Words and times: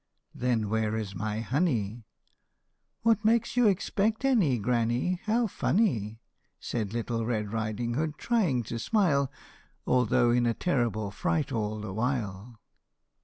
"Then 0.33 0.67
where 0.67 0.95
is 0.97 1.13
my 1.13 1.41
honey 1.41 1.97
r 1.97 2.01
""What 3.03 3.23
makes 3.23 3.55
you 3.55 3.67
expect 3.67 4.25
any, 4.25 4.57
granny? 4.57 5.21
How 5.25 5.45
funny!" 5.45 6.19
Said 6.59 6.91
Little 6.91 7.23
Red 7.23 7.53
Riding 7.53 7.93
Hood, 7.93 8.17
trying 8.17 8.63
to 8.63 8.79
smile, 8.79 9.31
Although 9.85 10.31
in 10.31 10.47
a 10.47 10.55
terrible 10.55 11.11
fright 11.11 11.51
all 11.51 11.79
the 11.81 11.93
while. 11.93 12.59